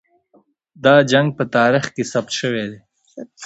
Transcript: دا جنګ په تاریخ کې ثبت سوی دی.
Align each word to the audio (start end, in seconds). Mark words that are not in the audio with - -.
دا 0.83 0.95
جنګ 1.11 1.27
په 1.37 1.43
تاریخ 1.55 1.85
کې 1.95 2.03
ثبت 2.11 2.31
سوی 2.39 2.65
دی. 2.71 2.79